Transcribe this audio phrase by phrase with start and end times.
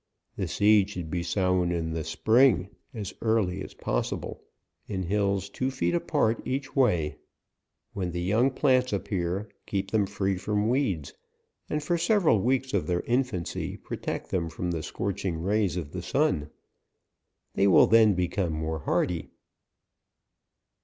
[0.35, 4.41] The seed should be sown in the spring as early as possible,
[4.87, 7.17] in hills two feet apart each way.
[7.93, 11.13] When the young plants appear, keep them free from weeds,
[11.69, 16.01] and for several weeks of their infancy, protect them from the scorching rays of the
[16.01, 16.49] sun;
[17.53, 19.29] they will then become more hardy.